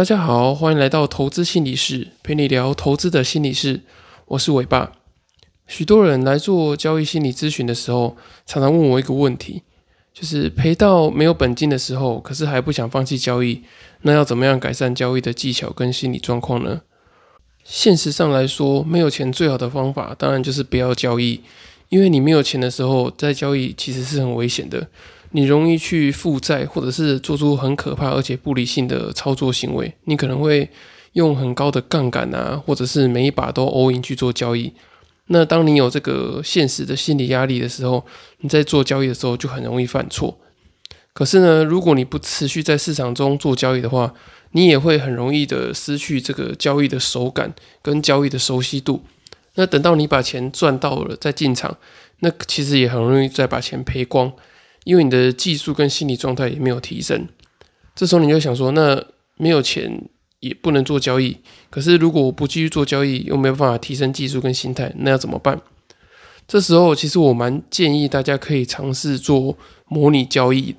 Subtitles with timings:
[0.00, 3.82] 大家好，欢迎来到投资心理室，陪你聊投资的心理事。
[4.28, 4.92] 我是伟爸。
[5.66, 8.16] 许多人来做交易心理咨询的时候，
[8.46, 9.62] 常常问我一个问题，
[10.14, 13.62] 就是赔到没有本金的时候，可是还不想放弃交易，
[14.00, 16.80] 那要怎么样改善交易的技巧跟心理状况呢？
[17.62, 21.42] 现实上来说，没有钱最好的方法，当然就是不要交易，
[21.90, 24.88] 因为你没有钱的时候，在交易其实是很危险的。
[25.32, 29.94] 你容易去负债，或者是做出很可怕而且不理性的操作行为。
[30.04, 30.68] 你可能会
[31.12, 34.72] 用很高的杠杆啊，或者是每一把都 all in 去做交易。
[35.26, 38.04] 那当你有这个现实的心理压力的时候，
[38.38, 40.36] 你在做交易的时候就很容易犯错。
[41.12, 44.12] 可是呢，如果你不持续在市场中做交易的话，
[44.52, 49.04] 你也会很容易的失去这个交易的手感跟交易的熟悉度。
[49.54, 51.76] 那等到你把钱赚到了再进场，
[52.20, 54.32] 那其实也很容易再把钱赔光。
[54.84, 57.28] 因为你的技术跟心理状态也没有提升，
[57.94, 59.04] 这时候你就想说，那
[59.36, 60.08] 没有钱
[60.40, 61.36] 也不能做交易。
[61.68, 65.60] 可是如果我不继续做交易，又没有办法提升技术跟心态，那要怎么办？
[66.48, 69.56] 这时候其实我蛮建议大家可以尝试做
[69.86, 70.74] 模拟交易。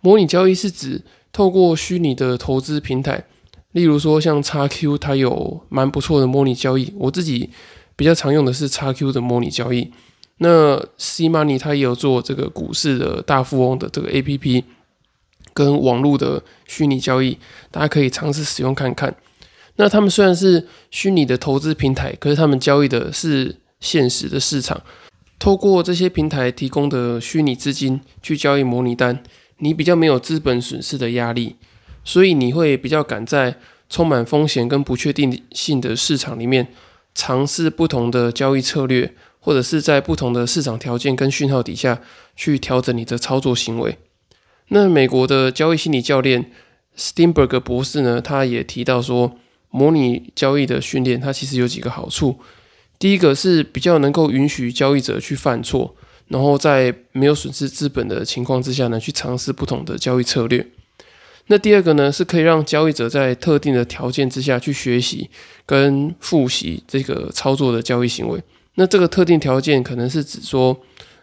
[0.00, 1.00] 模拟交易是指
[1.32, 3.24] 透过虚拟的投资平台，
[3.70, 6.92] 例如说像 XQ，它有蛮不错的模拟交易。
[6.98, 7.50] 我自己
[7.96, 9.92] 比较常用的是 XQ 的模拟交易。
[10.42, 14.64] 那 C Money 它也有做这个股市的大富翁的这个 A P P，
[15.54, 17.38] 跟网络的虚拟交易，
[17.70, 19.14] 大家可以尝试使用看看。
[19.76, 24.82] 那他们虽然是虚拟的投资平台，可是他们交易的是现实的市场。
[25.38, 29.22] 透过这些平台提供的虚拟资金去交易模拟单，
[29.58, 31.56] 你比较没有资本损失的压力，
[32.04, 33.56] 所以你会比较敢在
[33.88, 36.68] 充满风险跟不确定性的市场里面
[37.14, 39.14] 尝试不同的交易策略。
[39.44, 42.00] 或者是在不同的市场条件跟讯号底下
[42.36, 43.98] 去调整你的操作行为。
[44.68, 46.52] 那美国的交易心理教练
[46.96, 49.36] Steinberg 博士呢，他也提到说，
[49.70, 52.38] 模拟交易的训练它其实有几个好处。
[53.00, 55.96] 第一个是比较能够允许交易者去犯错，
[56.28, 60.64] 然后在没有损失资本的情况之下呢，去尝试不同的交易策略。
[61.48, 65.28] 那第二个呢，是可以让交易者在特定的条件之下去学习
[65.66, 68.40] 跟复习这个操作的交易行为。
[68.74, 70.76] 那这个特定条件可能是指说，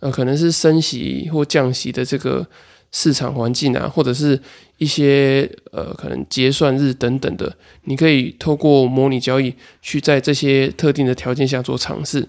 [0.00, 2.46] 呃，可能是升息或降息的这个
[2.92, 4.40] 市场环境啊，或者是
[4.78, 12.28] 一些呃，可能结算日等等的，你可以透过模拟交易去在这些特定的条件下做尝试。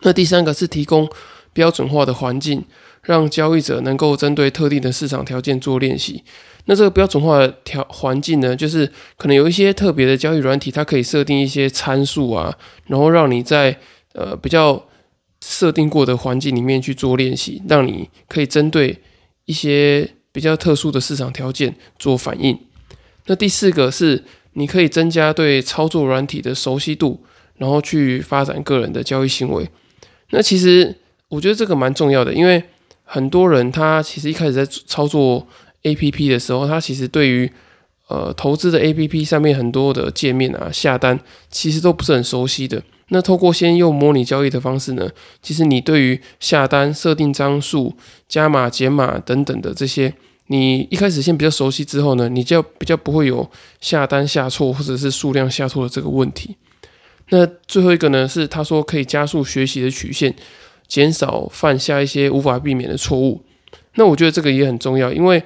[0.00, 1.08] 那第三个是提供
[1.52, 2.64] 标准化的环境，
[3.02, 6.24] 让交易者能够针对特定的市场条件做练习。
[6.64, 12.56] 那这个标准化的条环境呢，就是可能有一些特别的交易软体，它可以设定一些参数啊，
[12.86, 13.76] 然后让你在
[14.14, 14.86] 呃，比较
[15.40, 18.98] 设定过的环境里面去做练习，让你可以针对
[19.44, 22.58] 一些比较特殊的市场条件做反应。
[23.26, 27.24] 那第四个是，你可以增加对操作软体的熟悉度，
[27.56, 29.68] 然后去发展个人的交易行为。
[30.30, 30.96] 那其实
[31.28, 32.62] 我觉得这个蛮重要的，因为
[33.04, 35.46] 很多人他其实一开始在操作
[35.82, 37.50] A P P 的时候，他其实对于
[38.08, 41.18] 呃投资的 A P P 上面很多的界面啊下单，
[41.50, 42.82] 其实都不是很熟悉的。
[43.14, 45.06] 那透过先用模拟交易的方式呢，
[45.42, 47.92] 其实你对于下单、设定张数、
[48.26, 50.14] 加码、减码等等的这些，
[50.46, 53.46] 你一开始先比较熟悉之后呢，你就比较不会有
[53.82, 56.56] 下单下错或者是数量下错的这个问题。
[57.28, 60.34] 那最后一个呢，是他说可以加速学习的曲线，
[60.88, 63.42] 减少犯下一些无法避免的错误。
[63.96, 65.42] 那我觉得这个也很重要，因为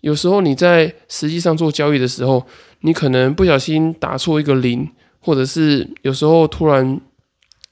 [0.00, 2.46] 有时候你在实际上做交易的时候，
[2.80, 4.88] 你可能不小心打错一个零，
[5.20, 6.98] 或者是有时候突然。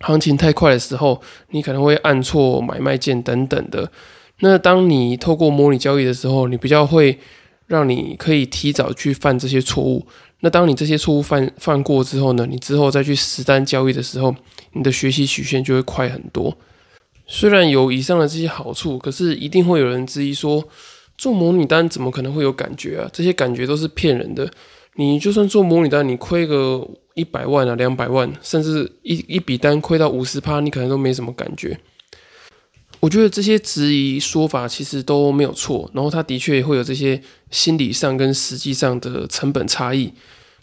[0.00, 1.20] 行情太快的时候，
[1.50, 3.90] 你可能会按错买卖键等等的。
[4.40, 7.18] 那当你透过模拟交易的时候，你比较会
[7.66, 10.06] 让你可以提早去犯这些错误。
[10.40, 14.32] 那当你这些错误犯犯过之后呢，你之后再去实单交易的时候，
[14.74, 16.56] 你的学习曲线就会快很多。
[17.26, 20.62] 虽然有以上的这些好处，可是一定会有人质疑说，
[21.18, 23.10] 做模拟单怎么可能会有感觉啊？
[23.12, 24.48] 这些感觉都是骗人的。
[24.98, 26.86] 你就算做模拟单，你亏个。
[27.14, 31.76] 一百万啊，两百万，甚至一一笔单亏到五十趴，你可能都没什么感觉。
[33.00, 40.12] 我觉得这些质疑说法其实都没有错，然后他的确会有这些心理上跟实际上的成本差异。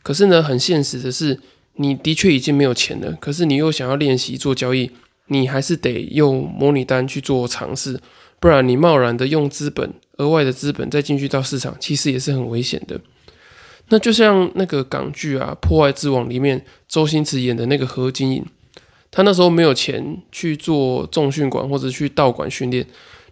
[0.02, 1.38] 可是呢，很现实的是，
[1.74, 4.90] 你的确已经没有钱了，可是你又想要练习做交易，
[5.28, 8.00] 你还是得用模拟单去做尝试，
[8.40, 13.02] 不然你贸然的用资本额外的资本再进去到市场，其实也是很危险的。
[13.90, 18.44] 那就像那个港剧啊，《破坏之王》里面周星驰演的那个何金银，
[19.12, 22.86] 他那时候没有钱去做重训馆或者去道馆训练，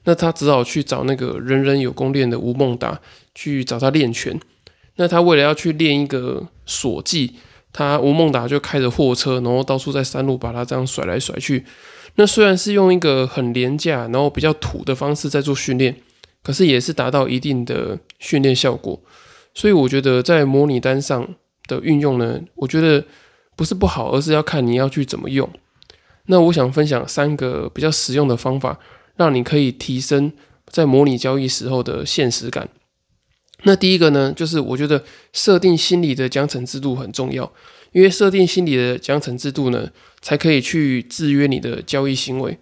[0.03, 2.99] 那他只好去找那个人人有功练的吴孟达
[3.33, 4.39] 去找他练拳。
[4.97, 7.33] 那他为了要去练一个锁技，
[7.71, 11.65] 他吴孟达就开着货车，然后到处在山路把他这样甩来甩去。
[12.13, 15.95] 那虽然是用一个很廉价，然后比较土的方式在做训练，
[16.43, 19.01] 可是也是达到一定的训练效果。
[19.53, 21.35] 所以我觉得在模拟单上
[21.67, 23.05] 的运用呢，我觉得
[23.55, 25.49] 不是不好，而是要看你要去怎么用。
[26.25, 28.79] 那我想分享三个比较实用的方法，
[29.15, 30.31] 让你可以提升
[30.67, 32.69] 在模拟交易时候的现实感。
[33.63, 37.51] 那第一个呢，就是我觉得设定心理的奖惩制度很重要，
[37.91, 39.89] 因为设定心理的奖惩制度呢，
[40.21, 42.57] 才可以去制约你的交易行为。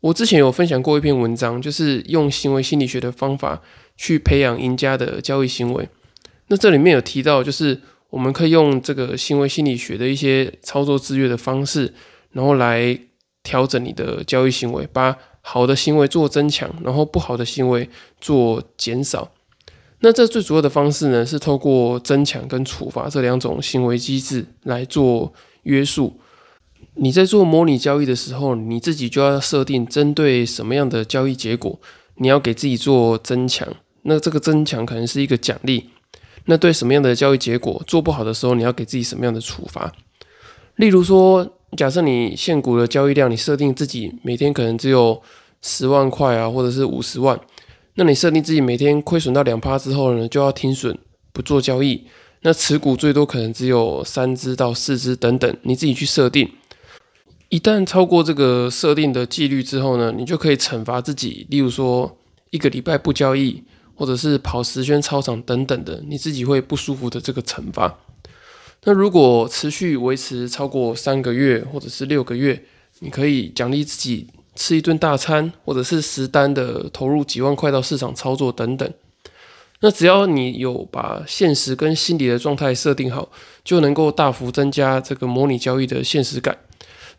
[0.00, 3.62] 我之前有分享过一篇文章，就是用行为心理学的方法
[3.96, 5.88] 去培养赢家的交易行为。
[6.48, 11.92] 那这里面有提到，就是我们可以用这个行为心理学的一些操作制约的方式，
[12.32, 12.98] 然后来
[13.42, 17.88] 调整你的交易行为，把好的行为做增强，然后不好的行为
[18.20, 19.32] 做减少。
[20.00, 25.32] 那这最主要的方式呢，是透过增强跟处罚这两种行为机制来做
[25.62, 26.20] 约束。
[26.94, 31.80] 你在做模拟交易的时候，你自己就要设定针对什么样的交易结果，
[32.16, 33.66] 你要给自己做增强。
[34.02, 35.90] 那这个增强可能是一个奖励。
[36.46, 39.92] 那对什么样的交易结果做不好的时候，你要给自己什么样的处罚？
[40.76, 41.46] 例如说，
[41.76, 45.22] 假设你现股的交易量，你设定自己每天可能只有
[45.62, 47.38] 十万块啊，或者是五十万。
[47.94, 50.98] 那你设定自己每天亏损到两趴之后呢，就要停损
[51.32, 52.06] 不做交易。
[52.42, 56.48] 那持股最多可能只有三只到四只等等，你自己去设定。
[57.48, 62.18] 一旦超过这个设定的纪律之后呢，你就可以惩罚自己，例如说
[62.50, 63.64] 一个礼拜不交易，
[63.96, 67.98] 或者是跑十圈操场等等的，你自己会不舒服的这个惩罚。
[68.84, 72.62] 那如果持续维持超过三个月或者是六个月，
[73.00, 74.28] 你可以奖励自己。
[74.58, 78.90] 吃一顿大餐，或者是实单的投入几万块到市场操作等等，
[79.80, 83.28] 那只要你有把现实跟心理的状态设定好，
[83.62, 86.56] 就能够大幅增加这个模拟交易的现实感，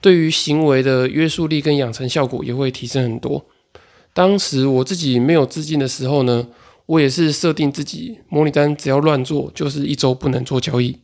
[0.01, 3.45] 对于行为的约束力跟养成效果也会提升很多。
[4.15, 6.47] 当时我自己没有资金的时候呢，
[6.87, 10.97] 我也是设定自己模拟单只要乱做，就是一周不能做交易。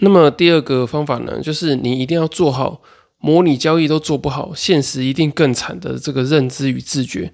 [0.00, 2.82] 那么第二个方法呢，就是你一定要做好。
[3.20, 7.32] 模拟交易都做不好，现实一定更惨的这个认知与自觉，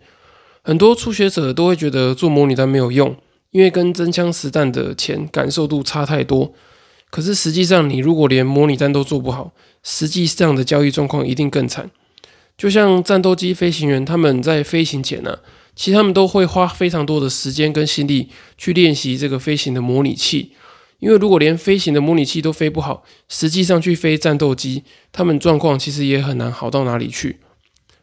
[0.62, 3.14] 很多初学者都会觉得做模拟单没有用，
[3.50, 6.54] 因为跟真枪实弹的钱感受度差太多。
[7.10, 9.52] 可是实际上，你如果连模拟单都做不好，
[9.82, 11.90] 实际上的交易状况一定更惨。
[12.56, 15.40] 就像战斗机飞行员，他们在飞行前呢，
[15.74, 20.52] 其实他们都会花非常多的时间跟心力去练习这个飞行的模拟器。
[21.00, 27.40] 因为如果连飞行的模拟器都飞不好，实际上去飞战斗机，他们状况其实也很难好到哪里去。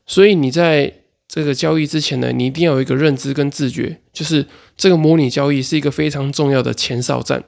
[0.06, 0.94] 所以你在
[1.28, 4.46] 这个交易之前呢，你一定要有一个认知跟自觉，就是
[4.78, 7.44] 这个模拟交易是一个非常重要的前哨战。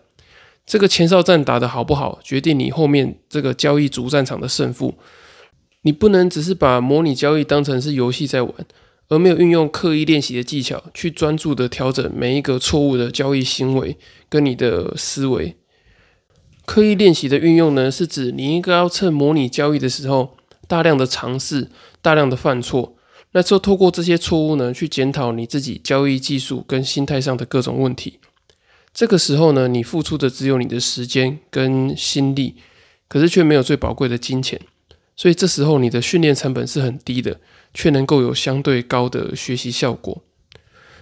[0.65, 4.95] 这个前哨战打得好不好，决定你后面这个交易主战场的胜负。
[5.81, 8.53] 你不能只是把模拟交易当成是游戏在玩。
[9.09, 13.97] 而没有运用刻意练习的技巧，去专注的调整每一个错误的交易行为
[14.29, 15.55] 跟你的思维。
[16.65, 21.69] 刻意练习的运用呢，是指你应该要趁模拟交易的时候，大量的尝试，
[22.01, 22.95] 大量的犯错，
[23.33, 28.19] 那就透过这些错误呢，去检讨你自己交易技术跟心态上的各种问题。
[28.93, 32.55] 这个时候呢，你付出的只有你的时间跟心力，
[33.09, 34.61] 可是却没有最宝贵的金钱。
[35.15, 37.39] 所以这时候你的训练成本是很低的，
[37.73, 40.23] 却能够有相对高的学习效果。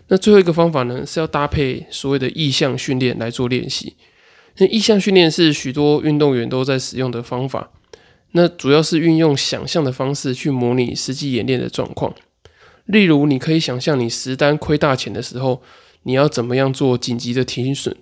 [0.07, 3.95] 那最后一个方法呢，是要搭配所谓的意向训练来做练习。
[4.57, 7.71] 那意向训练是许多运动员都在使用的方法。
[8.33, 12.13] 那主要是运用想象的方式去模拟实际演练的状况。
[12.85, 15.61] 例如，你可以想象你实单亏大钱的时候，
[16.03, 17.95] 你要怎么样做紧急的停损，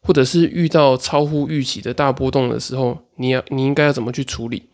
[0.00, 4.64] 或者是遇到超乎预期的大波动的时候，你要你应该要怎么去处理。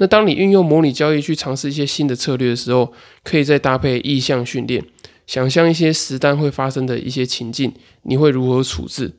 [0.00, 2.90] 那当你运用模拟交易去尝试一些新的策略的时候，
[3.22, 4.82] 可以再搭配意向训练，
[5.26, 9.12] 想象一些实单会发生的一些情境，你会如何处置？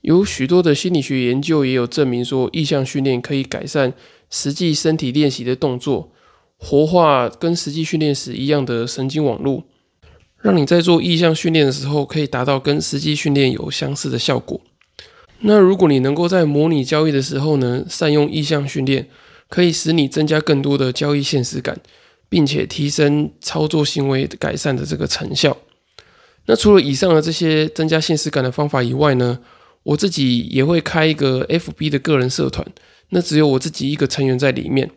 [0.00, 3.92] 有许多的心理学研究也有证明说，意向训练可以改善
[4.30, 6.10] 实际身体练习的动作，
[6.56, 9.64] 活化跟实际训练时一样的神经网络，
[10.40, 14.58] 让你在做意向训练的时候，可以达到跟实际训练有相似的效果。
[15.40, 19.10] 那如果你能够在模拟交易的时候呢，善用意向训练。
[19.48, 21.78] 可以使你增加更多的交易现实感，
[22.28, 25.56] 并且提升操作行为改善的这个成效。
[26.46, 29.38] 那除了以上的这些增加现实感的方法以外呢，
[29.82, 32.66] 我自己也会开一个 FB 的个人社团，
[33.10, 34.90] 那只有我自己一个成员在里面。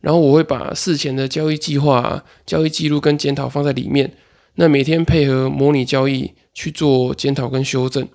[0.00, 4.12] 然后我会把事前的交易计划、交易记录跟检讨放在里面。
[4.56, 8.08] 那每天配合模拟交易去做检讨跟修正。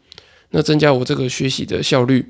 [0.50, 2.25] 那增加我这个学习的效率。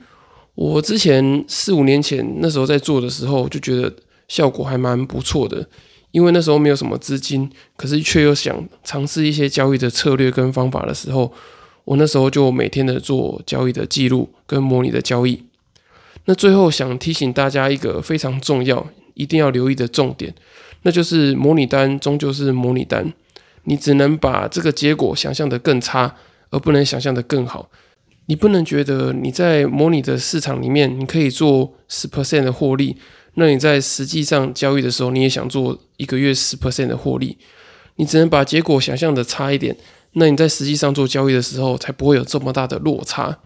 [0.57, 3.93] 我之前四五年前那时候在做的时候，就觉得
[4.27, 5.69] 效果还蛮不错的，
[6.09, 11.31] 因为那时候没有什么资金，可是却又想尝试一些交易的策略跟方法的时候，
[11.85, 15.43] 我那时候就每天的做交易的记录跟模拟的交易。
[16.25, 20.33] 那最后想提醒大家一个非常重要、一定要留意的重点，
[20.81, 23.13] 那就是模拟单终究是模拟单，
[23.65, 26.15] 你只能把这个结果想象的更差，
[26.49, 27.69] 而不能想象的更好。
[28.27, 32.95] 你不能觉得你在模拟的市场里面，你可以做十 percent 的获利，
[33.33, 37.37] 那你在实际上交易的时候，你也想做一个月十 percent 的获利，
[37.95, 39.75] 你只能把结果想象的差一点，
[40.13, 43.39] 那你在实际上做交易的时候，才不会有这么大的落差。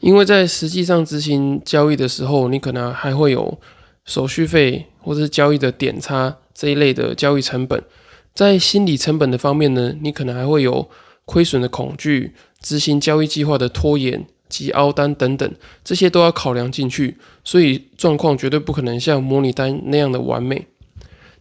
[0.00, 3.58] 因为在实际上执行交易的时候，你可能还会有
[4.04, 7.82] 手续费或者是交易的点差这一类的交易成本。
[8.34, 10.90] 在心理成本的方面呢，你可能还会有
[11.24, 15.54] 亏损的恐惧、执行交易计划的拖延及凹单等等，
[15.84, 17.18] 这些都要考量进去。
[17.44, 20.66] 所以状况绝对不可能像模拟单那样的完美。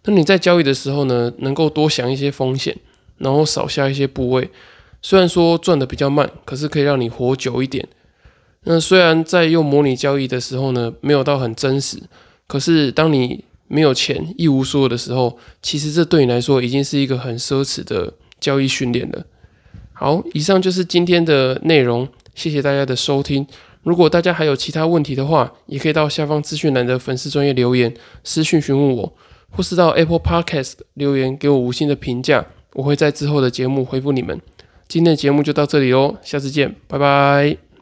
[0.03, 2.77] 那你在交易的时候呢，能够多想一些风险，
[3.19, 4.49] 然后少下一些部位。
[5.01, 7.87] 虽然说赚的比较慢，可是可以让你活久一点。
[8.65, 12.03] 那虽然在用模拟交易的时候呢，没有到很真实，
[12.47, 19.25] 可是当你没有钱一无所有的时候，其实这对你来说已经是一个很奢侈的交易训练了。
[20.03, 22.05] 好，以上就是今天的内容，
[22.35, 23.47] 谢谢大家的收听。
[23.83, 29.13] 如果大家还有其他问题的话，也可以到下方资讯栏的粉丝专业留言私讯询问我，
[29.49, 34.37] 或是到 Apple Podcast 留言给我五星的评价，我会在之后的节目回复你们。
[34.89, 37.72] 今天的节目就到这里哦，下次见，拜拜。